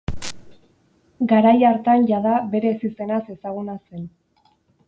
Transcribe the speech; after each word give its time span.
Garai 1.33 1.53
hartan 1.71 2.09
jada 2.13 2.33
bere 2.57 2.73
ezizenaz 2.77 3.23
ezaguna 3.37 3.77
zen. 3.81 4.13